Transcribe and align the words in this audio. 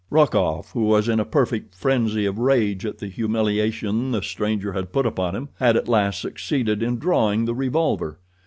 Rokoff, 0.09 0.71
who 0.71 0.85
was 0.85 1.07
in 1.07 1.19
a 1.19 1.25
perfect 1.25 1.75
frenzy 1.75 2.25
of 2.25 2.39
rage 2.39 2.87
at 2.87 2.97
the 2.97 3.07
humiliation 3.07 4.09
the 4.11 4.23
stranger 4.23 4.73
had 4.73 4.91
put 4.91 5.05
upon 5.05 5.35
him, 5.35 5.49
had 5.59 5.77
at 5.77 5.87
last 5.87 6.19
succeeded 6.21 6.81
in 6.81 6.97
drawing 6.97 7.45
the 7.45 7.53
revolver. 7.53 8.17